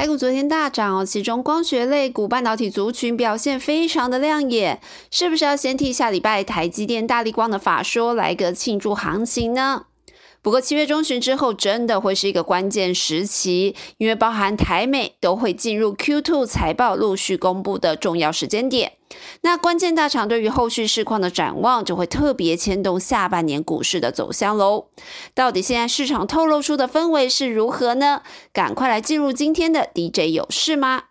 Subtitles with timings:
[0.00, 4.80] 台股昨天大涨哦，其中光学类股、半导体族群表现非常的亮眼，
[5.10, 9.82] 是不是要先替下礼拜台积电、大力光的法说来个庆祝行情呢？
[10.42, 18.92] 不过七月中旬之后，真的会是一个关键时期，因为包含台美都会进入 Q2 财报陆续公布的重要时间点。
[19.42, 24.86] 那关键大厂对于后续市况的展望，就会特别牵动下半年股市的走向喽。
[25.34, 28.22] 到底现在市场透露出的氛围是如何呢？
[28.52, 31.02] 赶快来进入今天的 DJ 有事吗？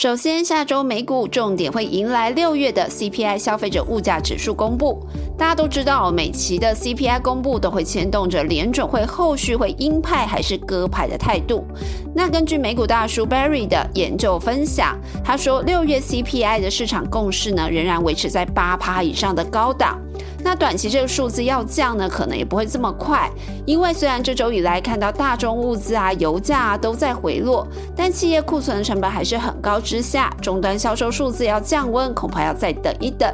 [0.00, 5.04] 首先，下周美股重点会迎来六月的 CPI 消费者物价指数公布。
[5.36, 11.66] 大家都知道，每期的 CPI 公布都会牵动着联准会后续会鹰派还是鸽派的态度。
[12.14, 19.98] 那根据美股大叔 Barry 的研究分享，他说六月 CPI 的市场共识呢，仍然维持在八趴以上的高档。
[20.42, 23.30] 那短期这个数字要降呢，可能也不会这么快，
[23.66, 33.28] 因为虽然这周以来看到大宗物资啊、油价啊都在回落，但企业库存成本还是很高之下，终端销售数字要降温，恐怕要再等一等。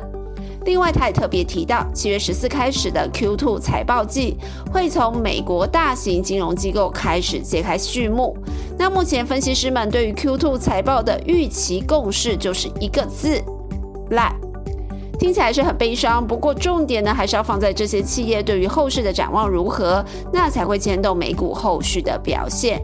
[0.64, 4.38] 另外，他也特别提到，七月十四开始的 Q2 财报季
[4.72, 8.34] 会从美国大型金融机构开始揭开序幕。
[8.78, 13.40] 那目前分析师们对于 Q2 财报的预期共识就是一个字：
[14.10, 14.34] 烂。
[15.18, 22.80] 听起来是很悲伤，不过重点呢还是要放在这些企业对于后市的展望如何，那才会牵动美股后续的表现。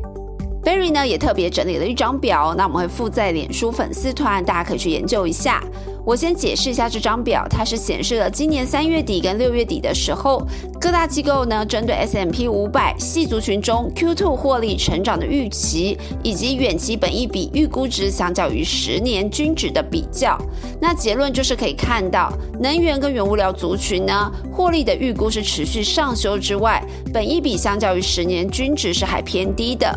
[0.62, 5.62] Berry 呢也特别整理了一张表，那我们会附在脸书粉丝团，大家可以去研究一下。
[6.04, 10.42] 我先解释一下这张表，它是显示了今年三月底跟六月底的时候，
[10.80, 20.38] 各大机构呢针对 S M P 五百系族群中 Q two 获利成长的预期，以及远期本益比预估值相较于十年均值的比较。
[20.80, 29.96] 那结论就是可以看到，能源跟原物料族群呢获利的预估是持续上修之外，本益比相较于十年均值是还偏低的。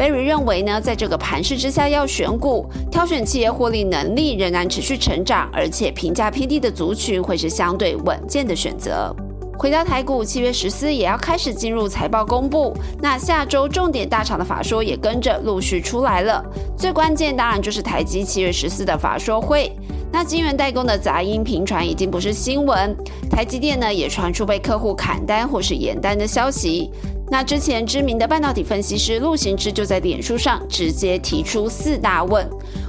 [0.00, 9.14] Barry 认为呢，在这个盘势之下要选股，挑选企业获利能力仍然持续成长，而且评价偏低的族群会是相对稳健的选择。
[9.58, 16.42] 回到台股，七月十四也要开始进入财报公布，那下周重点大厂的法说也跟着陆续出来了。
[16.78, 19.70] 最关键当然就是台积七月十四的法说会。
[20.10, 22.96] 那晶圆代工的杂音频传已经不是新闻，
[23.30, 26.90] 台积电呢也传出被客户砍单或是延单的消息。
[27.30, 32.44] 那之前知名的半导体分析师陆行之就在脸书上直接提出四大问，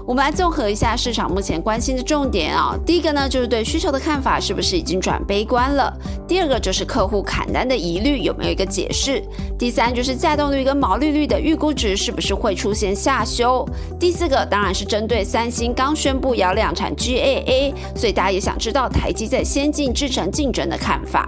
[0.05, 2.75] 我们来综合一下市场目前关心的重点啊。
[2.83, 5.95] 第一个呢就是对需求的看法是不是已经转悲观了？
[6.27, 9.21] 第二个就是客户砍单的疑虑有没有一个解释？
[9.59, 13.63] 第三就是价动率跟毛利率的预估值是不是会出现下修？
[13.99, 21.27] 第四个当然是针对三星刚宣布要量产 GAA，所以大家也想知道台积在先进制程竞争的看法。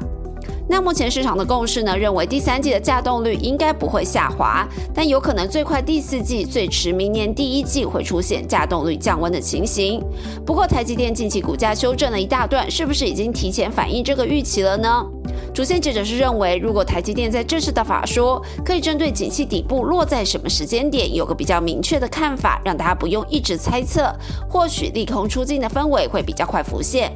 [0.68, 10.02] 那目前市场的共识呢，认为第三季的价动率应该不会下滑，但有可能最快第四季，最迟明年第一季会出现价动率降温的情形。
[10.46, 15.06] 不过台积电近期股价修正了一大段，是不是已经提前反映这个预期了呢？
[15.54, 24.12] 主线记者是认为，如果台积电在这次的法说，可以针对景气底部落在什么时间点，有个比较明确的看法，让大家不用一直猜测，
[24.50, 27.12] 或许利空出尽的氛围会比较快浮现。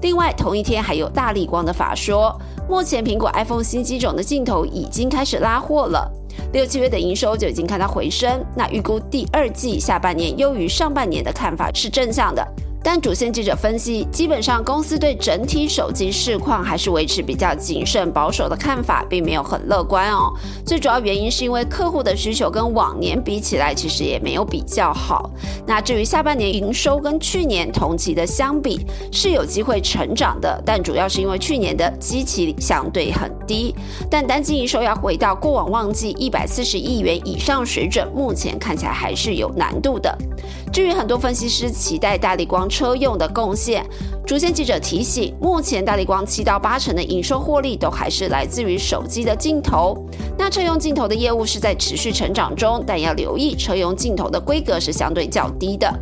[0.00, 2.36] 另外，同一天还有大力光的法说。
[2.72, 6.10] 目前苹果 iPhone 新机种的镜头已经开始拉货了，
[6.54, 8.42] 六七月的营收就已经看到回升。
[8.56, 12.42] 那预估第二季下半年优于上半年的看法是正向的。
[12.84, 20.32] 但主线记者分析，基本上公司对整体手机市况还是维持比较谨慎保守的看法，并没有很乐观哦。
[20.66, 25.30] 最主要原因是因为客户的需求跟往年比起来，其实也没有比较好。
[25.66, 33.74] 那至于下半年营收跟去年同期的相比，是有机会成长的，但主要是因为去年的基期相对很低。
[34.10, 40.16] 但单季营收要回到过往旺季一百四十亿元以上水准，目前看起来还是有难度的。
[40.72, 43.84] 至于很多分析师期待大力光车用的贡献，
[44.26, 50.02] 主线记者提醒，目前大力光七到八成的营收获利都还是来自于手机的镜头。
[50.38, 55.92] 那车用镜头的业务是在持续成长中，但要留意车用镜头的规格是相对较低的。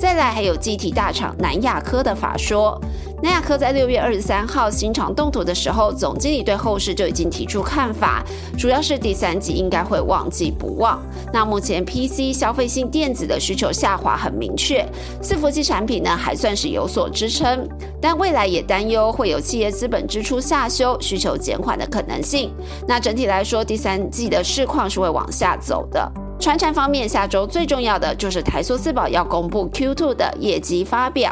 [0.00, 2.80] 再来还有机体大厂南亚科的法说。
[3.22, 8.24] 南亚科在六月二十三号新厂动土的时候，总经理对后市就已经提出看法，
[8.56, 10.98] 主要是第三季应该会旺季不旺。
[11.34, 14.88] 那目前 PC 消费性电子的需求下滑很明确，
[15.22, 17.68] 伺服器产品呢还算是有所支撑，
[18.00, 22.50] 但未来也担忧会有企业资本支出下修、需求减缓的可能性。
[22.88, 26.10] 那整体来说，第三季的市况是会往下走的。
[26.40, 31.30] 传产方面，下周最重要的就是台塑四宝要公布 Q2 的业绩发表。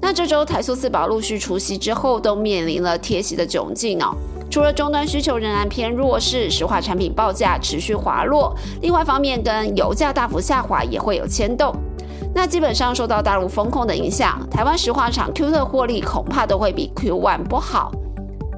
[0.00, 4.16] 那这周台塑四宝陆续除夕之后，都面临了贴息的窘境哦。
[4.50, 11.74] 除了终端需求仍然偏弱势，石化产品报价持续滑落，另外方面跟油价大幅下滑也会有牵动。
[12.34, 17.92] 那基本上受到大陆风控的影响，台湾石化厂 Q 的获利恐怕都会比 Q1 不好。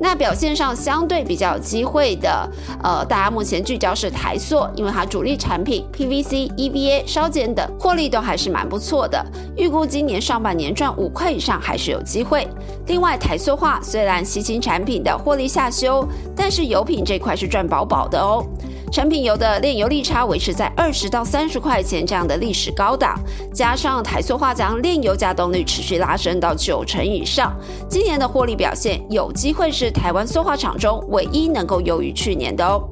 [0.01, 2.49] 那表现上相对比较有机会的，
[2.83, 9.25] 呃，大家目前聚焦是台塑，因为它主力产品 PVC、EVA、烧碱等获利都还是蛮不错的，
[9.57, 12.47] 预估今年上半年赚五块以上还是有机会。
[12.87, 18.45] 另外，台塑化虽然吸氢产品的获利下修，但是油品这块是赚饱饱的哦。
[18.91, 23.19] 成品油的炼油利差维持在二十到三十块钱这样的历史高档，
[23.53, 27.55] 加上台塑化将炼油加动率持续拉升到九成以上，
[27.89, 32.83] 今年的获利表现有机会是台湾塑化厂中唯一能够优于去年的哦。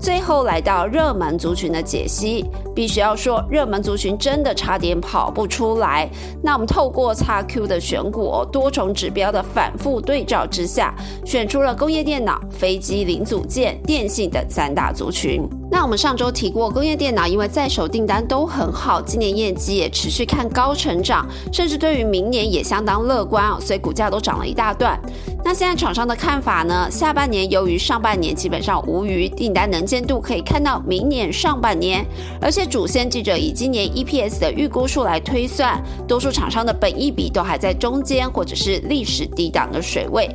[0.00, 6.08] 最后来到热门族群的解析，必须要说热门族群真的差点跑不出来。
[6.42, 15.48] 那我们透过 x Q 的选股多重指标的反复对照之下，选出了工业电脑、飞机零组件、电信等三大族群。
[15.70, 24.98] 那我们上周提过，工业电脑因为在手订单都很好，今年业绩也持续看高成长，甚至对于明年也相当乐观哦，所以股价都涨了一大段。
[25.44, 26.90] 那现在厂商的看法呢？
[26.90, 32.04] 下半年由于上半年基本上无余，订单能见度可以看到明年上半年，
[32.38, 40.28] 而且主线记者以今年 EPS 的预估数来推算，多数厂商的本益比都还在中间或者是历史低档的水位。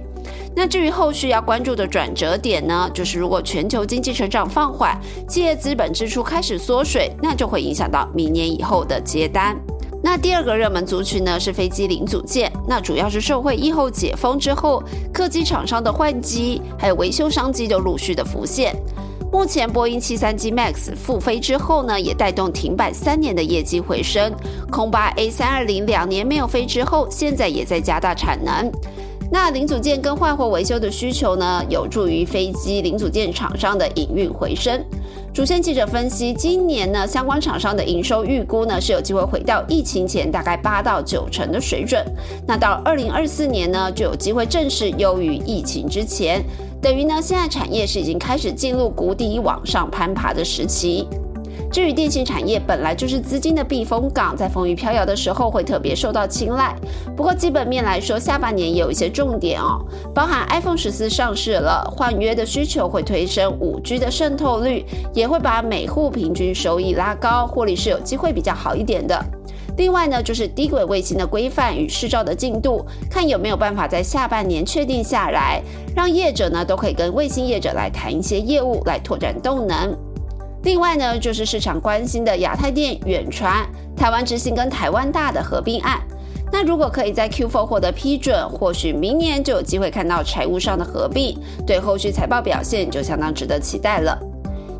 [0.55, 9.55] 那至于后续要关注的转折点呢，就是如果全球经济成长放缓，企业资本支出开始缩水，那就会影响到明年以后的接单。
[10.05, 14.83] 那第二个热门族群呢是飞机零组件，那主要是受惠疫后解封之后，
[15.13, 18.75] 客机厂商的换机还有维修商机都陆续的浮现。
[19.31, 24.31] 目前波音七三七 MAX 复飞之后呢，也带动停摆三年的业绩回升。
[24.69, 28.69] 空巴 A 三二零两年没有飞之后，现在也在加大产能。
[29.31, 34.83] 那零组件跟换货维修的需求呢，有助于飞机零组件厂商的营运回升。
[35.33, 42.05] 主线记者分析，今年呢相关厂商的营收预估呢是有机会回到疫情前大概八到九成的水准。
[42.47, 46.43] 那到二零二四年呢就有机会正式优于疫情之前，
[46.79, 51.07] 等于呢现在产业是已经开始进入谷底往上攀爬的时期。
[51.71, 56.75] 至于电信产业，本来就是资金的避风港，在风雨飘摇的时候会特别受到青睐。
[57.15, 59.83] 不过基本面来说，下半年也有一些重点哦，
[60.13, 69.19] 包含 iPhone 十四上市了，换约的需求会推升五 G 的渗透率，也会把每户平均收益拉高，获利是有机会比较好一点的。
[69.75, 75.59] 另外呢，就是低轨卫星的规范与试照的进度，看有没有办法在下半年确定下来，
[75.95, 79.97] 让业者呢都可以跟卫星业者来谈一些业务，来拓展动能。
[80.63, 83.65] 另外呢，就是市场关心的亚太电、远传、
[83.95, 86.01] 台湾之星跟台湾大的合并案。
[86.51, 94.17] 那如果可以在 Q4 获得批准，或许明年就有机会看到财务上的合并，对后续财报表现就相当值得期待了。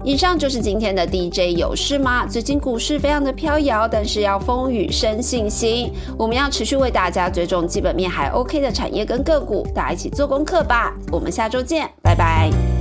[0.06, 2.25] 以上就是今天的 DJ 有事吗？
[2.27, 10.94] 最近股市非常的飘摇，但是要风雨生信心，我们要持续为大家追踪基本面还 OK 的产业跟个股，大家一起做功课吧。
[11.12, 12.72] 我们下周见，拜拜。